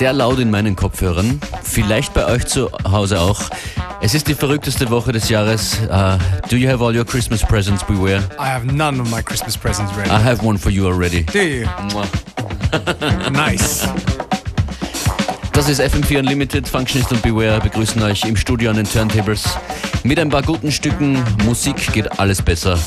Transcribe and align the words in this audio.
sehr 0.00 0.14
laut 0.14 0.38
in 0.38 0.50
meinen 0.50 0.76
Kopfhörern. 0.76 1.38
Vielleicht 1.62 2.14
bei 2.14 2.24
euch 2.24 2.46
zu 2.46 2.70
Hause 2.90 3.20
auch. 3.20 3.50
Es 4.00 4.14
ist 4.14 4.28
die 4.28 4.34
verrückteste 4.34 4.88
Woche 4.88 5.12
des 5.12 5.28
Jahres. 5.28 5.76
Uh, 5.90 6.16
do 6.48 6.56
you 6.56 6.70
have 6.72 6.82
all 6.82 6.96
your 6.96 7.04
Christmas 7.04 7.42
presents 7.44 7.84
beware? 7.84 8.22
I 8.40 8.46
have 8.46 8.64
none 8.64 8.98
of 8.98 9.10
my 9.10 9.20
Christmas 9.22 9.58
presents 9.58 9.94
ready. 9.98 10.08
I 10.08 10.14
have 10.18 10.42
one 10.42 10.56
for 10.56 10.70
you 10.72 10.86
already. 10.86 11.24
Do 11.24 11.40
you? 11.42 11.66
nice. 13.30 13.86
Das 15.52 15.68
ist 15.68 15.82
FM4 15.82 16.20
Unlimited, 16.20 16.66
Functionist 16.66 17.12
und 17.12 17.20
Beware 17.20 17.60
begrüßen 17.60 18.02
euch 18.02 18.24
im 18.24 18.36
Studio 18.36 18.70
an 18.70 18.76
den 18.76 18.88
Turntables. 18.90 19.42
Mit 20.02 20.18
ein 20.18 20.30
paar 20.30 20.42
guten 20.42 20.72
Stücken 20.72 21.22
Musik 21.44 21.92
geht 21.92 22.18
alles 22.18 22.40
besser 22.40 22.78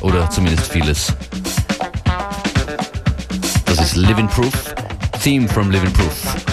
oder 0.00 0.30
zumindest 0.30 0.72
vieles. 0.72 1.12
Das 3.66 3.78
ist 3.78 3.94
Living 3.94 4.26
Proof, 4.28 4.72
Theme 5.22 5.46
from 5.46 5.70
Living 5.70 5.92
Proof. 5.92 6.51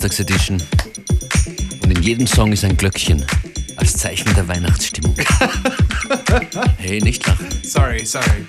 Geburtstagsedition. 0.00 0.62
Und 1.82 1.90
in 1.92 2.02
jedem 2.02 2.26
Song 2.26 2.52
ist 2.52 2.64
ein 2.64 2.74
Glöckchen 2.74 3.22
als 3.76 3.92
Zeichen 3.98 4.34
der 4.34 4.48
Weihnachtsstimmung. 4.48 5.14
hey, 6.78 7.00
nicht 7.02 7.26
lachen. 7.26 7.46
Sorry, 7.62 8.06
sorry. 8.06 8.46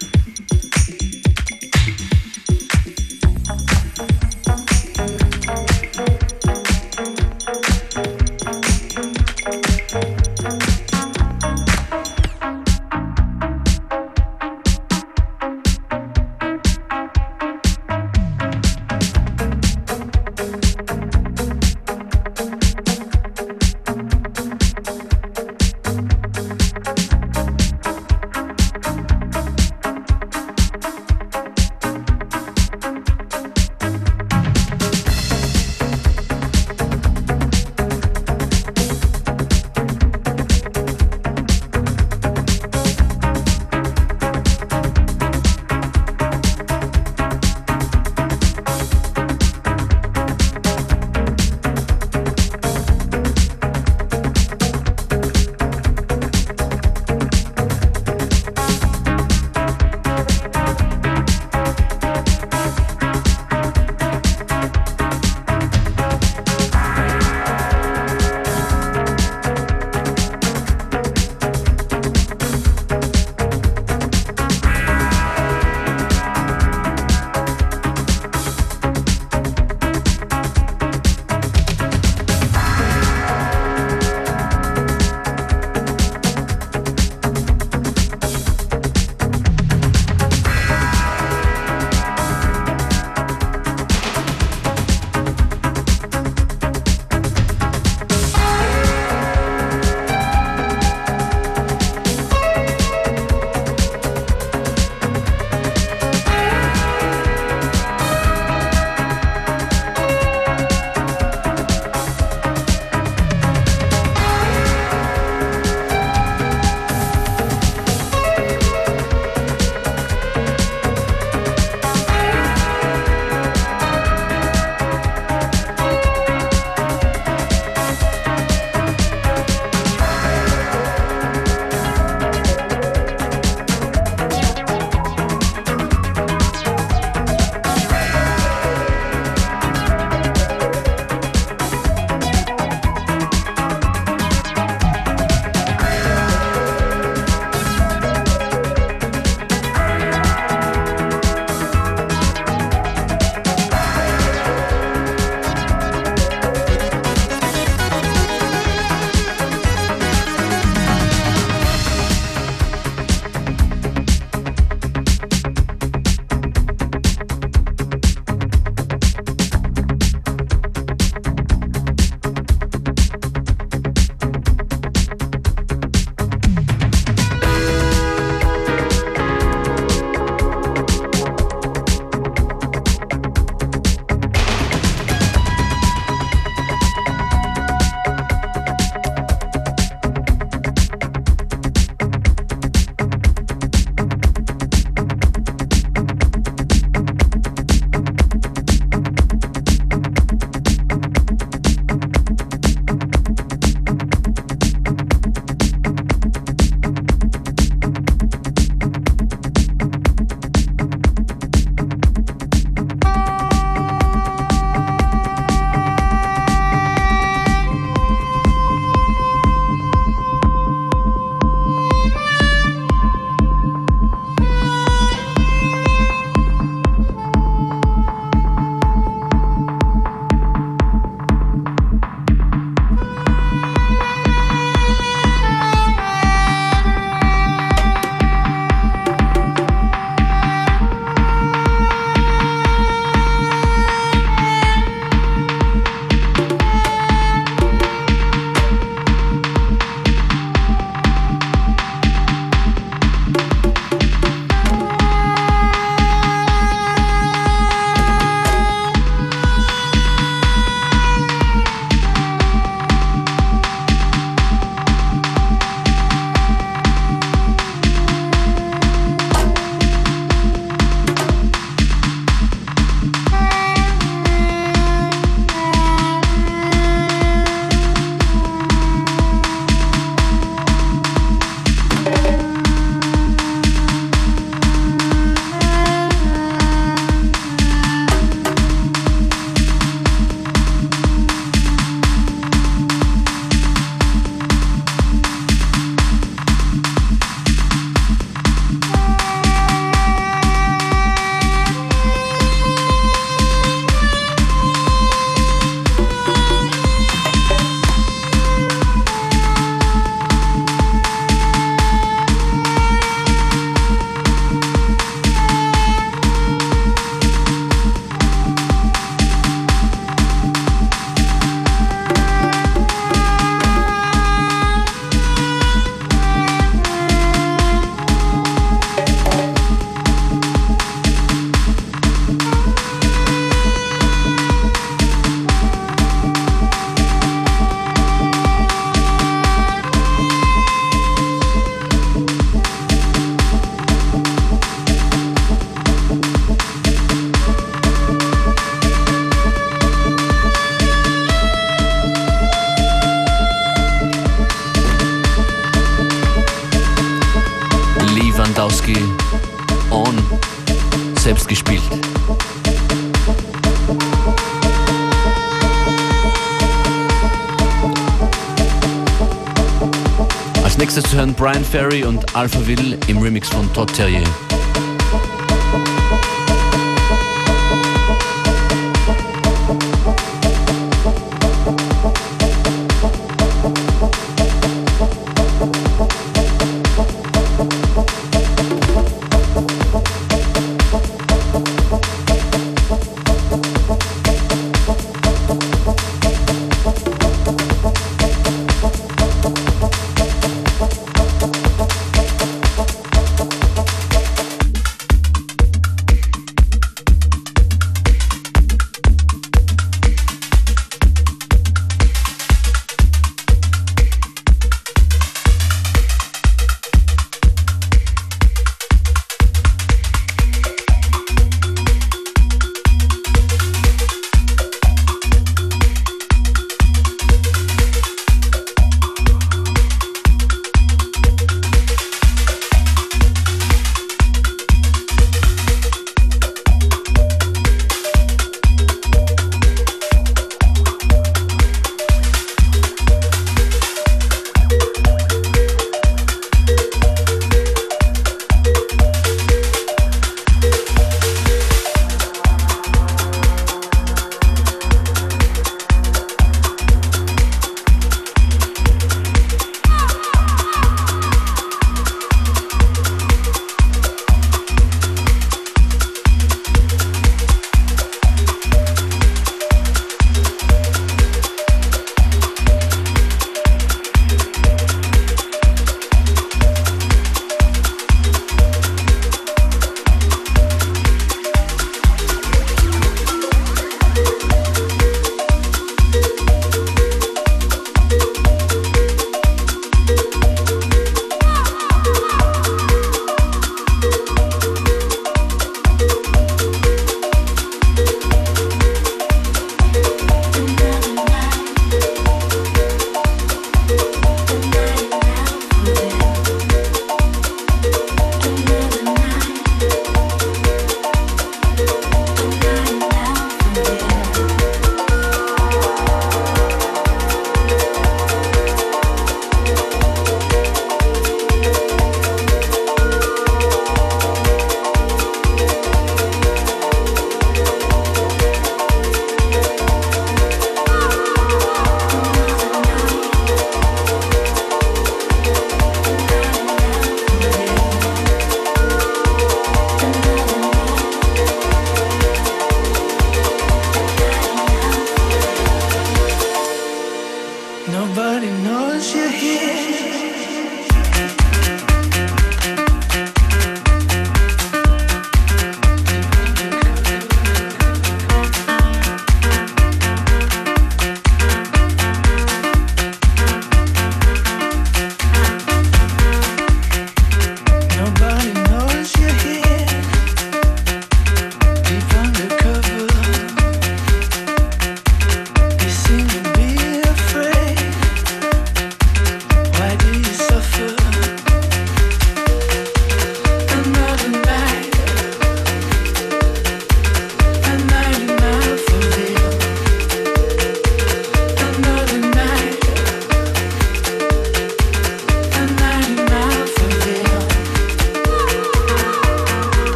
Brian 371.51 371.65
Ferry 371.65 372.03
und 372.05 372.23
Alpha 372.33 372.59
Alphaville 372.59 372.97
im 373.09 373.17
Remix 373.17 373.49
von 373.49 373.67
Todd 373.73 373.91
Terrier. 373.93 374.23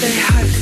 they 0.00 0.10
hide. 0.14 0.55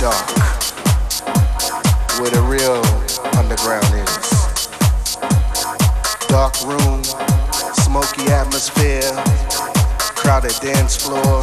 dark 0.00 0.30
where 2.18 2.30
the 2.30 2.40
real 2.48 2.80
underground 3.36 3.84
is. 4.00 4.66
Dark 6.26 6.56
room, 6.64 7.04
smoky 7.84 8.24
atmosphere, 8.32 9.04
crowded 10.16 10.54
dance 10.62 10.96
floor. 10.96 11.42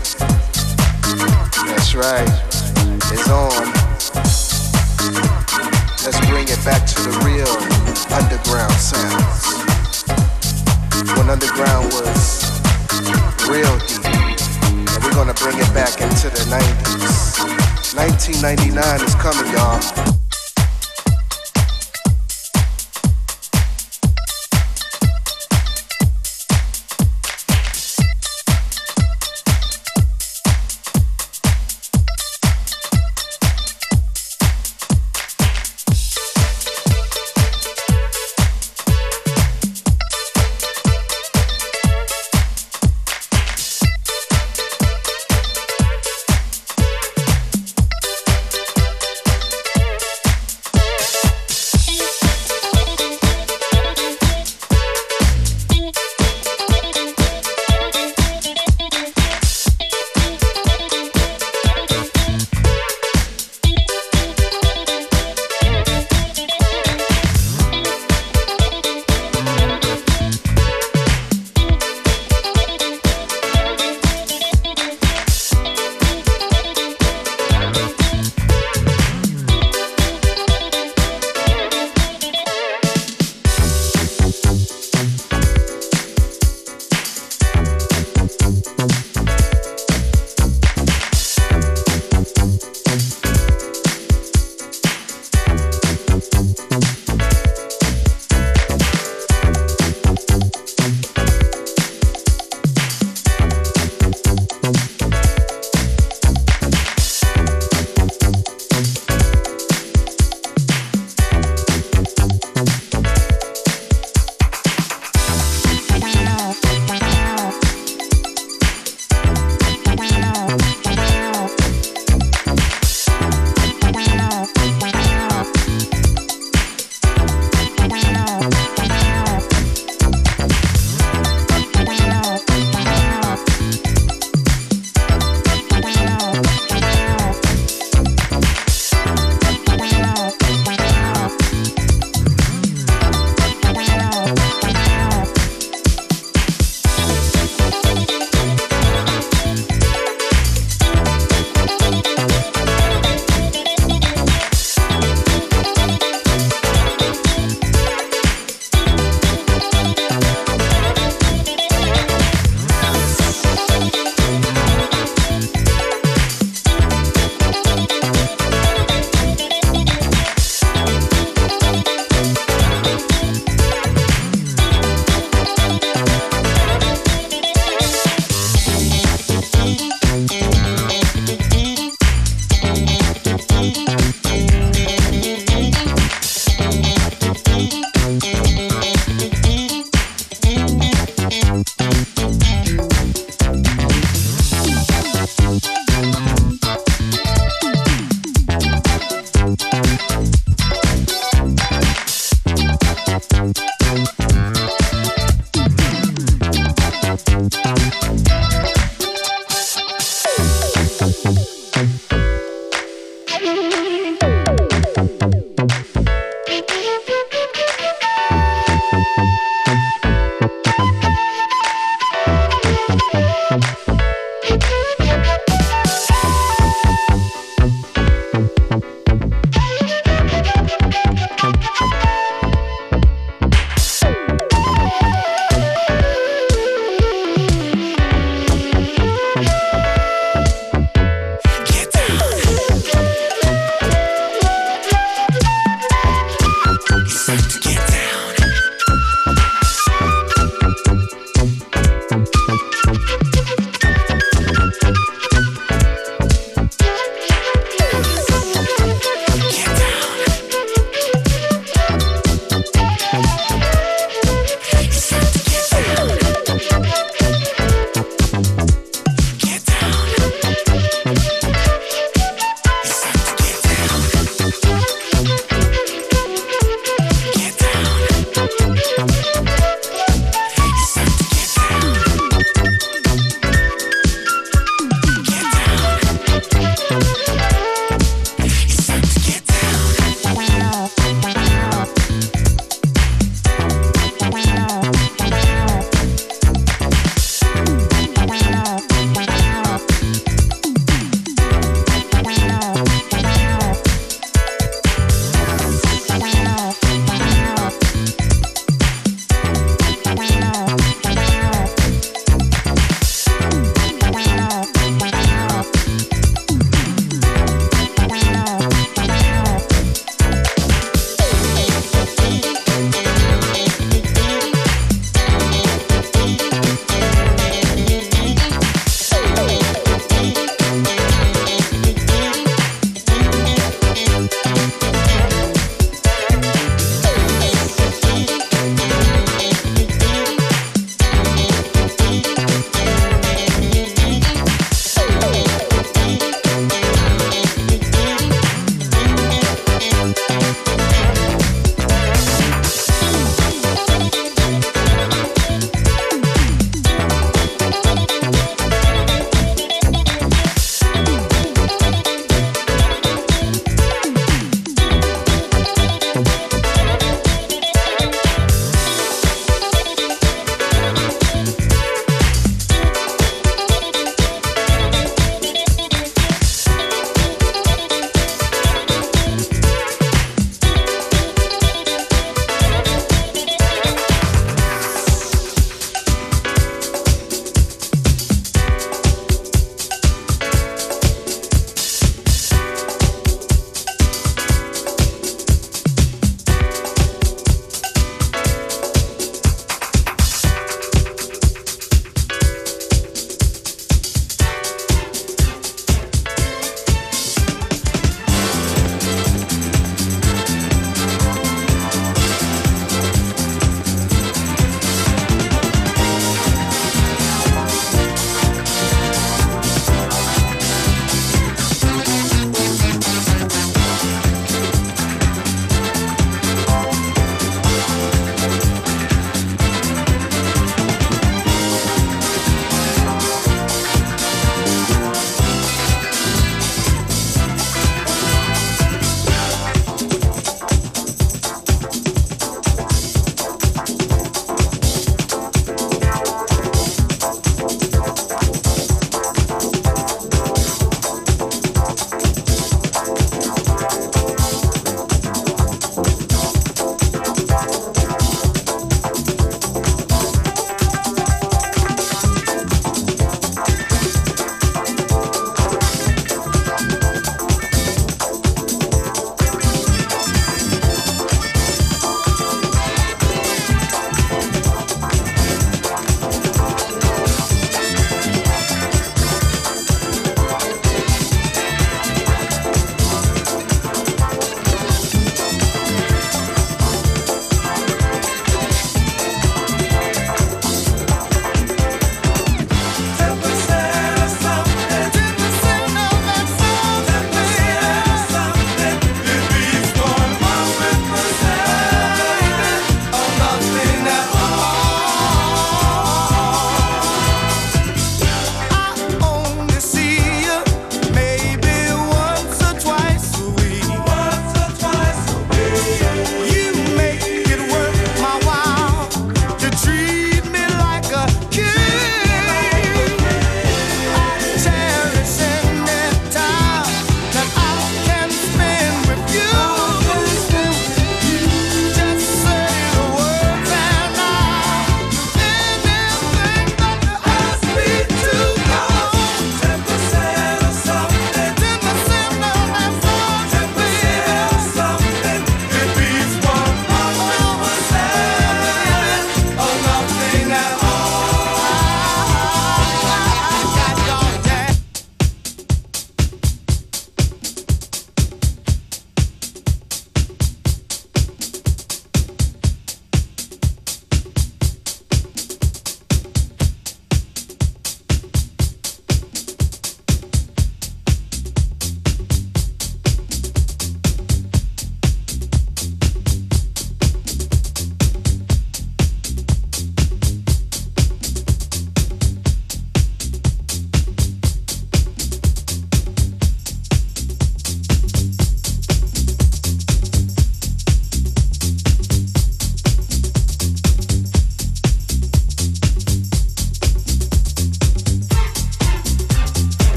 That's 1.13 1.93
right, 1.95 2.27
it's 3.11 3.27
on. 3.27 3.65
Let's 6.03 6.19
bring 6.29 6.47
it 6.47 6.63
back 6.63 6.85
to 6.87 6.95
the 7.03 7.11
real 7.25 7.51
underground 8.15 8.71
sounds. 8.73 9.59
When 11.17 11.29
underground 11.29 11.85
was 11.91 12.51
real 13.49 13.77
deep, 13.85 14.39
and 14.95 15.03
we're 15.03 15.11
gonna 15.13 15.33
bring 15.33 15.57
it 15.57 15.73
back 15.73 15.99
into 16.01 16.29
the 16.29 16.45
90s. 16.49 17.43
1999 17.93 19.03
is 19.03 19.15
coming, 19.15 19.51
y'all. 19.51 20.20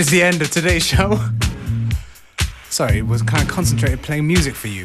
is 0.00 0.06
the 0.08 0.22
end 0.22 0.40
of 0.40 0.50
today's 0.50 0.84
show. 0.86 1.10
Sorry, 2.70 3.02
was 3.02 3.20
kind 3.22 3.42
of 3.42 3.48
concentrated 3.50 4.00
playing 4.00 4.26
music 4.26 4.54
for 4.54 4.68
you. 4.68 4.82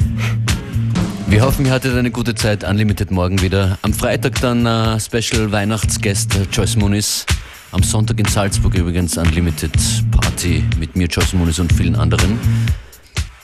Wir 1.28 1.42
hoffen, 1.42 1.66
ihr 1.66 1.72
hattet 1.72 1.96
eine 1.98 2.12
gute 2.12 2.36
Zeit. 2.36 2.64
Unlimited 2.66 3.12
morgen 3.12 3.42
wieder. 3.42 3.78
Am 3.82 3.94
Freitag 3.94 4.42
dann 4.42 4.68
uh, 4.68 5.00
Special 5.00 5.52
Weihnachtsgäste 5.54 6.40
äh, 6.40 6.46
Joyce 6.52 6.76
Moonis. 6.76 7.26
Am 7.72 7.82
Sonntag 7.82 8.20
in 8.20 8.26
Salzburg 8.26 8.74
übrigens 8.76 9.18
Unlimited 9.18 9.72
Party 10.12 10.62
mit 10.78 10.96
mir, 10.98 11.08
Joyce 11.08 11.34
Moonis 11.34 11.60
und 11.60 11.72
vielen 11.74 11.96
anderen. 11.96 12.38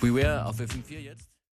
Beware 0.02 0.46
auf 0.46 0.58
FM4 0.60 1.00
jetzt. 1.04 1.31